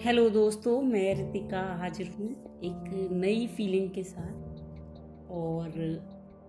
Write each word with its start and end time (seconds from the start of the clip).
Hello 0.00 0.28
दोस्तों, 0.30 0.82
मैं 0.82 1.14
रितिका 1.14 1.60
हाजिर 1.78 2.06
हूँ 2.18 2.28
एक 2.64 3.10
नई 3.12 3.46
फीलिंग 3.46 3.90
के 3.90 4.02
साथ। 4.02 5.30
और 5.30 5.72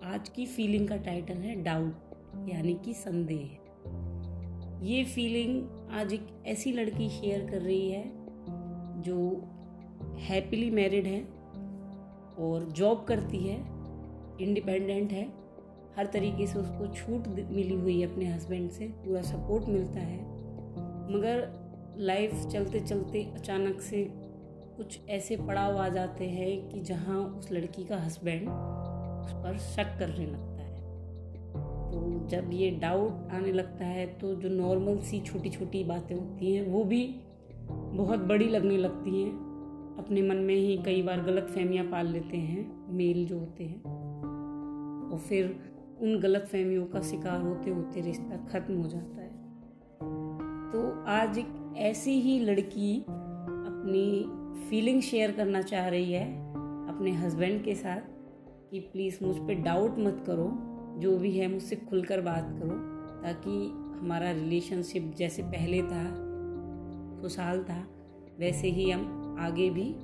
आज 0.04 0.30
की 0.30 0.46
फीलिंग 0.46 0.88
का 0.88 0.98
टाइटल 0.98 1.34
है 1.34 1.56
डाउट 1.64 2.48
यानी 2.50 2.74
कि 2.86 2.94
संदेह। 2.94 4.86
ये 4.86 5.04
फीलिंग 5.04 5.90
आज 5.92 6.14
एक 6.14 6.28
ऐसी 6.48 6.72
लड़की 6.72 7.10
शेयर 7.10 7.46
कर 7.50 7.62
रही 7.62 7.92
है, 7.92 8.04
जो 9.02 9.44
हैप्पीली 10.20 10.72
मैरिड 10.72 11.08
है 11.08 11.22
और 12.40 12.70
जॉब 12.72 13.04
करती 13.04 13.38
है 13.38 13.58
इंडिपेंडेंट 14.42 15.12
है। 15.12 15.28
हर 15.98 16.06
तरीके 16.06 16.48
से 16.48 16.60
उसको 16.60 16.94
छूट 16.94 17.28
मिली 17.28 17.76
हुई 17.76 18.02
है 18.02 18.12
अपने 18.12 18.26
हस्बैंड 18.26 18.70
से, 18.70 18.88
पूरा 18.88 19.22
सपोर्ट 19.22 19.66
मिलता 19.66 20.00
है। 20.00 20.20
मगर 21.16 21.61
लाइफ 21.98 22.46
चलते 22.46 22.80
चलते 22.80 23.24
अचानक 23.36 23.82
से 23.82 24.08
कुछ 24.78 25.00
ऐसे 25.10 25.38
पड़ाव 25.38 25.78
आ 25.78 25.90
जाते 25.90 26.26
हैं 26.26 26.70
कि 26.70 26.82
जहाँ 26.82 27.20
उस 27.20 27.52
लड़की 27.52 27.84
का 27.84 27.98
हस्बैंड 27.98 28.42
उस 28.42 29.34
पर 29.34 29.58
शक 29.58 30.00
करने 30.00 30.26
लगता 30.26 30.62
है। 30.62 30.82
तो 31.92 32.28
जब 32.28 32.50
ये 32.54 32.72
डाउट 32.72 33.32
आने 33.32 33.52
लगता 33.52 33.86
है 33.86 34.06
तो 34.08 34.36
जो 34.36 34.50
नॉर्मल 34.50 34.98
सी 34.98 35.20
छोटी 35.20 35.50
छोटी 35.50 35.84
बातें 35.84 36.16
होती 36.16 36.56
हैं, 36.56 36.68
वो 36.68 36.84
भी 36.84 37.16
बहुत 37.70 38.20
बड़ी 38.20 38.46
लगने 38.46 38.78
लगती 38.78 39.24
हैं। 39.24 39.52
अपने 40.00 40.22
मन 40.22 40.36
में 40.36 40.56
ही 40.56 40.78
कई 40.78 41.02
बार 41.02 41.22
गलत 41.22 41.44
फहमियाँ 41.44 41.86
पाल 41.86 42.08
लेते 42.08 42.38
हैं, 42.38 42.94
मेल 42.94 43.26
जो 43.26 43.40
होते 43.40 43.64
हैं। 43.64 43.84
और 45.12 45.20
फिर 45.20 45.64
उन 46.02 46.20
गलत 46.20 46.42
फहमियों 46.42 46.86
का 46.86 47.02
शिकार 47.02 47.42
होते 47.42 47.70
होते 47.70 48.02
रिश्ता 48.02 48.38
खत्म 48.52 48.82
हो 48.82 48.88
जाता 48.88 49.22
है। 49.22 49.32
तो 50.72 51.04
आज 51.06 51.38
एक 51.38 51.61
ऐसी 51.78 52.12
ही 52.12 52.40
लड़की 52.40 53.00
अपनी 53.02 54.26
फीलिंग 54.70 55.02
शेयर 55.02 55.32
करना 55.32 55.62
चाह 55.62 55.88
रही 55.88 56.12
है 56.12 56.54
अपने 56.88 57.12
हस्बैंड 57.12 57.64
के 57.64 57.76
साथ 57.76 58.02
कि 58.72 58.80
प्लीज़ 58.80 59.18
मुझ 59.24 59.36
पर 59.38 59.54
डाउट 59.54 60.00
मत 60.00 60.24
करो, 60.28 60.52
जो 61.00 61.18
भी 61.18 61.32
है 61.32 61.48
मुझसे 61.48 61.76
खुलकर 61.76 62.22
बात 62.22 62.48
करो, 62.50 62.76
ताकि 63.22 63.52
हमारा 64.00 64.32
रिलेशनशिप 64.32 65.14
जैसे 65.18 65.44
पहले 65.44 65.82
था, 65.82 66.04
खुशहाल 67.22 67.64
था, 67.64 67.88
वैसे 68.40 68.68
ही 68.68 68.92
हम 68.92 69.36
आगे 69.40 69.70
भी 69.70 69.96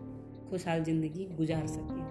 खुशहाल 0.49 0.83
ज़िंदगी 0.83 1.25
गुजार 1.25 1.67
सकें। 1.67 2.03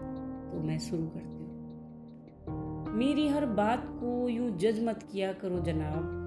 तो 0.53 0.61
मैं 0.61 0.79
शुरू 0.79 1.07
करती 1.07 1.27
हूँ। 1.27 2.95
मेरी 2.95 3.29
हर 3.29 3.47
बात 3.47 3.85
को 3.89 4.29
यूँ 4.29 4.59
जज 4.59 4.85
मत 4.85 5.09
किया 5.13 5.33
करो 5.33 5.59
जनाब। 5.59 6.26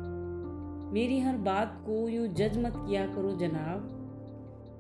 मेरी 0.94 1.20
हर 1.20 1.38
बात 1.38 1.74
को 1.86 2.08
यूँ 2.10 2.28
जज 2.28 2.58
मत 2.58 2.74
किया 2.76 3.06
करो 3.08 3.32
जनाब। 3.32 3.96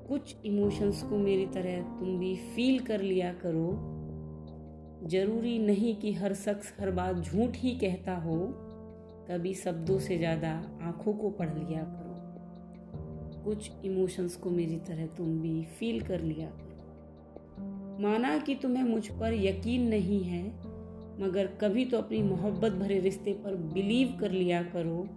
कुछ 0.10 0.36
इमोशंस 0.46 1.02
को 1.04 1.18
मेरी 1.18 1.46
तरह 1.46 1.82
तुम 2.00 2.18
भी 2.20 2.36
फील 2.56 2.80
कर 2.80 3.02
लिया 3.02 3.34
करो। 3.34 3.70
ज़रूरी 5.10 5.60
नहीं 5.60 5.96
कि 5.96 6.14
हर 6.14 6.34
शख्स 6.34 6.74
हर 6.80 6.92
बात 6.92 7.16
झूठ 7.16 7.56
ही 7.56 7.76
कहता 7.76 8.16
हो। 8.16 8.38
कभी 9.30 9.54
शब्दों 9.54 10.00
से 10.00 10.18
ज़्यादा 10.18 10.50
आँखों 10.82 11.14
को 11.14 11.30
पढ़ 11.30 11.54
लिया 11.54 11.84
करो। 11.84 13.44
कुछ 13.44 13.72
इमोशंस 13.86 14.36
को 14.36 14.50
मेरी 14.50 14.78
तरह 14.78 15.06
तुम 15.08 15.40
भी 15.42 15.64
फील 15.80 16.02
कर 16.02 16.22
लिया 16.22 16.48
करो। 16.48 18.02
माना 18.02 18.38
कि 18.38 18.56
तुम्हें 18.56 18.84
मुझ 18.84 19.08
पर 19.12 19.34
यकीन 19.34 19.88
नहीं 19.88 20.24
है, 20.24 20.44
मगर 21.22 21.48
कभी 21.62 21.86
तो 21.86 21.98
अपनी 21.98 22.24
मोहब्बत 22.24 22.72
भरे 22.72 23.00
रिश्ते 23.00 23.34
पर 23.34 23.56
बिलीव 23.74 24.18
कर 24.20 24.32
लिया 24.32 24.64
करो। 24.64 25.08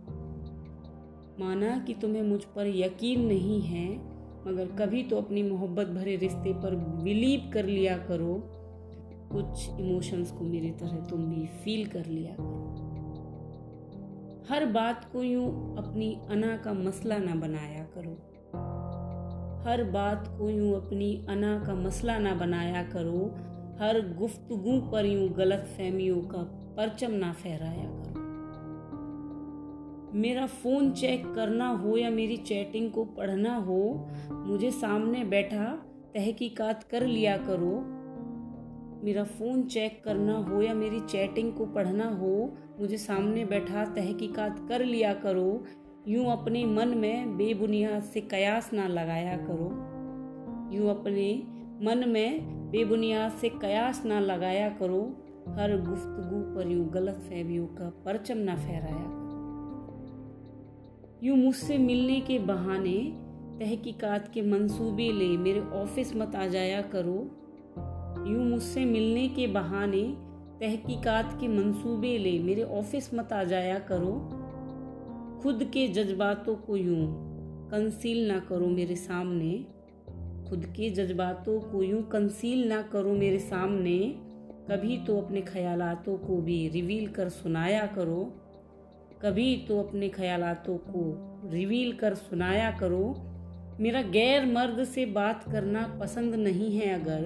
माना 1.40 1.78
कि 1.78 1.94
तुम्हें 1.94 2.22
मुझ 2.22 2.44
पर 2.44 2.66
यकीन 2.66 3.26
नहीं 3.26 3.60
है, 3.62 3.96
मगर 4.46 4.66
कभी 4.78 5.02
तो 5.02 5.16
अपनी 5.16 5.42
मोहब्बत 5.42 5.86
भरे 5.86 6.16
रिश्ते 6.16 6.52
पर 6.52 6.74
बिलीव 7.02 7.50
कर 7.54 7.64
लिया 7.64 7.96
करो। 7.98 8.34
कुछ 9.32 9.68
इमोशंस 9.80 10.30
को 10.30 10.44
मेरी 10.44 10.70
तरह 10.70 10.96
तुम 11.10 11.24
भी 11.24 11.46
फील 11.46 11.86
कर 11.86 12.06
लिया 12.06 12.34
करो। 12.34 12.78
हर 14.48 14.66
बात 14.66 15.04
को 15.12 15.22
यूँ 15.22 15.76
अपनी 15.76 16.20
अना 16.30 16.56
का 16.56 16.72
मसला 16.72 17.18
ना 17.18 17.34
बनाया 17.34 17.84
करो। 17.98 18.12
हर 19.68 19.84
बात 19.84 20.24
को 20.38 20.50
यूँ 20.50 20.74
अपनी 20.74 21.26
अना 21.28 21.64
का 21.66 21.74
मसला 21.74 22.18
ना 22.18 22.34
बनाया 22.34 22.82
करो। 22.82 23.24
हर 23.80 24.00
गुफ्तगु 24.18 24.80
पर 24.92 25.06
यूँ 25.06 25.28
गलत 25.28 25.68
फहमियों 25.78 26.20
का 26.22 26.42
परचम 26.76 27.10
ना 27.10 27.32
फहराया 27.32 27.84
करो। 27.84 28.21
मेरा 30.14 30.46
फ़ोन 30.46 30.90
चेक 30.90 31.34
करना 31.34 31.68
हो 31.68 31.96
या 31.96 32.10
मेरी 32.10 32.36
चैटिंग 32.36 32.90
को 32.90 33.04
पढ़ना 33.04 33.56
हो, 33.56 34.08
मुझे 34.32 34.70
सामने 34.70 35.24
बैठा, 35.24 35.64
तहकीकात 36.14 36.82
कर 36.82 37.06
लिया 37.06 37.36
करो। 37.36 38.02
मेरा 39.04 39.24
फ़ोन 39.24 39.62
चेक 39.62 40.02
करना 40.04 40.36
हो 40.38 40.62
या 40.62 40.74
मेरी 40.74 41.00
चैटिंग 41.00 41.52
को 41.52 41.66
पढ़ना 41.66 42.08
हो, 42.08 42.56
मुझे 42.80 42.96
सामने 42.96 43.44
बैठा, 43.44 43.84
तहकीकात 43.84 44.66
कर 44.68 44.84
लिया 44.84 45.14
करो। 45.14 45.64
यूँ 46.08 46.26
अपने 46.32 46.64
मन 46.64 46.88
में 46.88 47.36
बेबुनियाद 47.36 48.02
से 48.02 48.20
कयास 48.20 48.70
ना 48.72 48.88
लगाया 48.88 49.36
करो। 49.36 49.70
यूँ 50.76 50.90
अपने 50.90 51.42
मन 51.82 52.04
में 52.08 52.40
बेबुनियाद 52.70 53.32
से 53.32 53.48
कयास 53.48 54.02
ना 54.06 54.20
लगाया 54.20 54.68
करो। 54.68 55.02
हर 55.48 55.80
गुफ्तगु 55.80 56.54
पर 56.54 56.68
यूँ 56.68 56.90
गलत 56.90 57.14
फहमियों 57.14 57.66
का 57.66 58.02
परचम 58.04 58.38
ना 58.38 58.56
फहराया 58.56 59.04
करो। 59.04 59.21
यूँ 61.24 61.36
मुझसे 61.36 61.78
मिलने 61.78 62.20
के 62.20 62.38
बहाने 62.38 63.12
तहकीकात 63.58 64.30
के 64.34 64.42
मंसूबे 64.42 65.12
ले, 65.12 65.36
मेरे 65.36 65.60
ऑफ़िस 65.60 66.16
मत 66.16 66.34
आ 66.36 66.46
जाया 66.46 66.82
करो। 66.82 67.30
यूँ 68.30 68.44
मुझसे 68.44 68.84
मिलने 68.84 69.28
के 69.28 69.46
बहाने 69.46 70.02
तहकीकात 70.60 71.38
के 71.40 71.48
मंसूबे 71.48 72.18
ले, 72.18 72.38
मेरे 72.38 72.62
ऑफ़िस 72.62 73.14
मत 73.14 73.32
आ 73.32 73.44
जाया 73.44 73.78
करो। 73.78 74.12
खुद 75.42 75.64
के 75.64 75.88
जज्बातों 75.88 76.54
को 76.54 76.76
यूँ 76.76 77.06
कंसील 77.70 78.28
ना 78.28 78.38
करो 78.38 78.66
मेरे 78.66 78.96
सामने। 78.96 79.66
खुद 80.48 80.66
के 80.66 80.90
जज्बातों 80.90 81.60
को 81.60 81.82
यूँ 81.82 82.02
कंसील 82.02 82.68
ना 82.68 82.82
करो 82.82 83.12
मेरे 83.12 83.38
सामने। 83.38 83.98
कभी 84.70 84.98
तो 84.98 85.20
अपने 85.20 85.40
ख्यालातों 85.40 86.18
को 86.18 86.36
भी 86.36 86.68
रिवील 86.68 87.06
कर 87.06 87.28
सुनाया 87.28 87.86
करो। 87.86 88.41
कभी 89.22 89.56
तो 89.68 89.78
अपने 89.80 90.08
ख्यालातों 90.08 90.76
को 90.76 91.02
रिवील 91.50 91.92
कर 91.92 92.14
सुनाया 92.14 92.70
करो। 92.70 93.04
मेरा 93.80 94.02
गैर 94.02 94.46
मर्द 94.46 94.84
से 94.84 95.06
बात 95.06 95.44
करना 95.52 95.86
पसंद 96.00 96.34
नहीं 96.34 96.76
है 96.76 96.88
अगर 97.00 97.22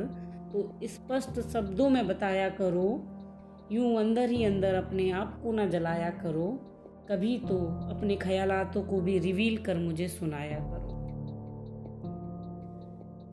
तो 0.52 0.78
स्पष्ट 0.84 1.40
शब्दों 1.40 1.88
में 1.90 2.06
बताया 2.06 2.48
करो। 2.48 2.88
यूँ 3.72 3.96
अंदर 3.98 4.30
ही 4.30 4.44
अंदर 4.44 4.74
अपने 4.74 5.10
आप 5.10 5.40
को 5.42 5.52
ना 5.52 5.66
जलाया 5.66 6.10
करो। 6.10 6.48
कभी 7.10 7.38
तो 7.38 7.58
अपने 7.90 8.16
ख्यालातों 8.16 8.82
को 8.82 9.00
भी 9.00 9.18
रिवील 9.18 9.56
कर 9.56 9.76
मुझे 9.76 10.08
सुनाया 10.08 10.58
करो। 10.58 10.94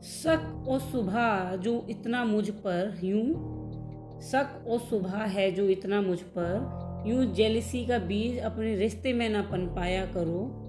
शक 0.02 0.64
और 0.68 0.80
सुबह 0.80 1.56
जो 1.56 1.86
इतना 1.90 2.24
मुझ 2.24 2.50
पर, 2.50 2.98
यूँ? 3.04 4.20
शक 4.22 4.64
और 4.68 4.78
सुबह 4.78 5.18
है 5.18 5.50
जो 5.50 5.64
इतना 5.64 6.00
मुझ 6.00 6.18
पर 6.20 6.83
यूँ 7.06 7.24
जेलिसी 7.24 7.86
का 7.86 7.98
बीज 7.98 8.38
अपने 8.38 8.76
रिश्ते 8.76 9.12
में 9.12 9.28
ना 9.28 9.42
पन 9.42 9.66
पाया 9.66 10.06
करो 10.06 10.60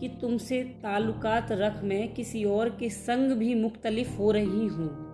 कि 0.00 0.08
तुमसे 0.08 0.62
ताल्लुकात 0.62 1.52
रख 1.52 1.84
मैं 1.84 2.14
किसी 2.14 2.44
और 2.44 2.68
के 2.68 2.90
संग 2.90 3.32
भी 3.32 3.54
मुख्तलिफ़ 3.54 4.16
हो 4.16 4.30
रही 4.30 4.66
हूँ। 4.66 5.06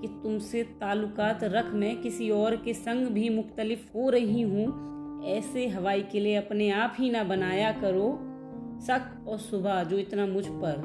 कि 0.00 0.08
तुमसे 0.08 0.62
ताल्लुकात 0.62 1.44
रख 1.44 1.72
मैं 1.72 2.02
किसी 2.02 2.30
और 2.30 2.56
के 2.56 2.74
संग 2.74 3.06
भी 3.06 3.28
मुख्तलिफ़ 3.28 3.92
हो 3.94 4.10
रही 4.10 4.42
हूँ। 4.42 4.92
ऐसे 5.24 5.68
हवाई 5.68 6.02
के 6.02 6.20
लिए 6.20 6.36
अपने 6.36 6.70
आप 6.70 6.96
ही 6.98 7.10
ना 7.10 7.24
बनाया 7.24 7.72
करो। 7.72 8.10
शक 8.86 9.24
और 9.28 9.38
सुबह 9.38 9.84
जो 9.84 9.98
इतना 9.98 10.26
मुझ 10.26 10.44
पर, 10.46 10.76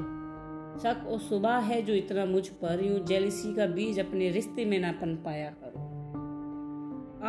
शक 0.82 1.06
और 1.08 1.18
सुबह 1.18 1.56
है 1.56 1.82
जो 1.82 1.94
इतना 1.94 2.24
मुझ 2.24 2.48
पर। 2.48 2.84
यूँ 2.84 3.06
जेलिसी 3.06 3.54
का 3.54 3.66
बीज 3.66 4.00
अपने 4.00 4.30
रिश्ते 4.30 4.64
में 4.64 4.78
ना 4.78 4.92
पन 4.92 5.14
पाया 5.14 5.50
करो। 5.50 5.87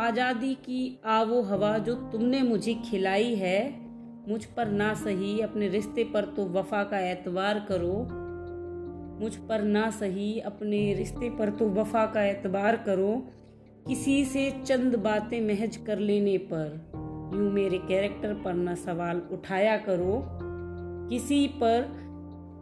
आज़ादी 0.00 0.54
की 0.54 0.98
आवो 1.04 1.40
हवा 1.42 1.76
जो 1.78 1.94
तुमने 2.12 2.42
मुझे 2.42 2.74
खिलाई 2.84 3.34
है, 3.34 3.58
मुझ 4.28 4.44
पर 4.46 4.68
ना 4.68 4.92
सही 4.94 5.40
अपने 5.40 5.68
रिश्ते 5.68 6.04
पर 6.04 6.24
तो 6.36 6.44
वफा 6.50 6.82
का 6.84 6.98
एतबार 7.10 7.66
करो। 7.70 7.96
मुझ 9.20 9.34
पर 9.48 9.62
ना 9.62 9.90
सही 9.90 10.38
अपने 10.40 10.82
रिश्ते 10.94 11.30
पर 11.30 11.50
तो 11.50 11.68
वफा 11.70 12.06
का 12.06 12.24
एतबार 12.24 12.76
करो। 12.76 13.12
किसी 13.86 14.24
से 14.24 14.50
चंद 14.66 14.96
बातें 14.96 15.40
महज 15.40 15.76
कर 15.76 15.98
लेने 15.98 16.36
पर, 16.52 16.66
यूँ 17.34 17.50
मेरे 17.52 17.78
कैरेक्टर 17.78 18.34
पर 18.34 18.54
ना 18.54 18.74
सवाल 18.74 19.22
उठाया 19.32 19.76
करो। 19.78 20.22
किसी 21.10 21.46
पर, 21.62 21.88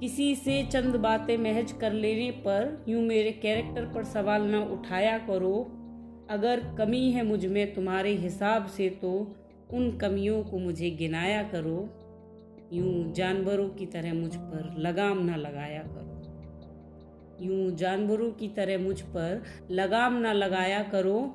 किसी 0.00 0.34
से 0.34 0.62
चंद 0.64 0.96
बातें 0.96 1.36
महज 1.38 1.72
कर 1.72 1.92
लेने 1.92 2.30
पर, 2.46 2.84
यूँ 2.88 3.02
मेरे 3.02 3.32
कैरेक्टर 3.32 3.84
पर 3.84 4.04
सवाल 4.04 4.42
ना 4.42 4.60
उठाया 4.72 5.18
करो। 5.18 5.56
अगर 6.30 6.74
कमी 6.78 7.10
है 7.10 7.26
मुझमें 7.26 7.74
तुम्हारे 7.74 8.12
हिसाब 8.12 8.66
से 8.66 8.88
तो 8.90 9.36
उन 9.72 9.96
कमियों 9.96 10.42
को 10.44 10.58
मुझे 10.58 10.90
गिनाया 10.90 11.42
करो। 11.42 11.88
यूँ 12.72 13.12
जानवरों 13.12 13.68
की 13.68 13.86
तरह 13.86 14.14
मुझ 14.14 14.36
पर 14.36 14.74
लगाम 14.78 15.24
ना 15.24 15.36
लगाया 15.36 15.82
करो। 15.82 16.14
यूँ 17.46 17.70
जानवरों 17.76 18.30
की 18.30 18.48
तरह 18.48 18.78
मुझ 18.78 19.00
पर 19.00 19.42
लगाम 19.70 20.14
ना 20.14 20.32
लगाया 20.32 20.82
करो। 20.82 21.34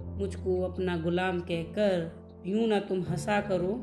मुझको 0.00 0.62
अपना 0.62 0.96
गुलाम 0.96 1.40
कहकर 1.40 2.12
यूँ 2.46 2.66
ना 2.66 2.80
तुम 2.80 3.02
हंसा 3.02 3.40
करो। 3.40 3.80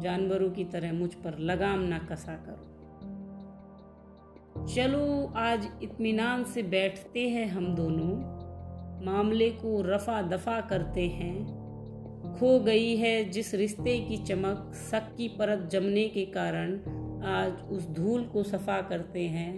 जानवरों 0.00 0.50
की 0.50 0.64
तरह 0.64 0.92
मुझ 0.92 1.14
पर 1.14 1.38
लगाम 1.38 1.80
ना 1.80 1.98
कसा 1.98 2.34
करो। 2.48 2.66
चलो 4.66 5.32
आज 5.36 5.68
इत्मीनान 5.82 6.44
से 6.44 6.62
बैठते 6.62 7.28
हैं 7.28 7.46
हम 7.46 7.74
दोनों। 7.74 8.39
मामले 9.02 9.50
को 9.50 9.80
रफा 9.82 10.20
दफ़ा 10.22 10.60
करते 10.60 11.06
हैं। 11.08 11.34
खो 12.38 12.58
गई 12.60 12.96
है 12.96 13.24
जिस 13.24 13.54
रिश्ते 13.54 13.98
की 14.00 14.16
चमक 14.16 14.72
शक 14.90 15.14
की 15.16 15.28
परत 15.28 15.68
जमने 15.72 16.08
के 16.08 16.24
कारण 16.24 16.72
आज 17.26 17.62
उस 17.72 17.88
धूल 17.88 18.22
को 18.22 18.42
सफ़ा 18.42 18.80
करते 18.80 19.22
हैं। 19.28 19.52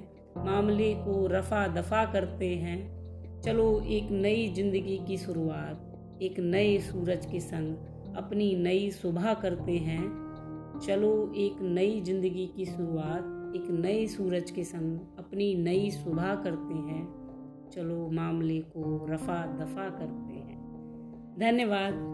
मामले 0.44 0.94
को 0.94 1.27
रफा 1.27 1.67
दफ़ा 1.69 2.05
करते 2.05 2.49
हैं। 2.56 3.41
चलो 3.43 3.81
एक 3.81 4.11
नई 4.11 4.49
ज़िंदगी 4.49 4.99
की 5.06 5.17
शुरुआत, 5.19 6.19
एक 6.23 6.39
नए 6.41 6.79
सूरज 6.79 7.27
के 7.27 7.41
संग 7.41 8.17
अपनी 8.17 8.55
नई 8.56 8.91
सुबह 8.91 9.35
करते 9.35 9.77
हैं। 9.79 10.03
चलो 10.87 11.33
एक 11.37 11.62
नई 11.62 12.00
ज़िंदगी 12.00 12.47
की 12.47 12.65
शुरुआत, 12.65 13.55
एक 13.56 13.71
नए 13.71 14.06
सूरज 14.06 14.50
के 14.50 14.65
संग 14.65 14.99
अपनी 15.19 15.55
नई 15.55 15.91
सुबह 15.91 16.35
करते 16.35 16.75
हैं। 16.75 17.22
चलो 17.73 18.11
मामले 18.11 18.61
को 18.61 19.07
रफा 19.11 19.47
दफ़ा 19.47 19.91
करते 19.91 20.35
हैं। 20.35 20.63
धन्यवाद। 21.39 22.13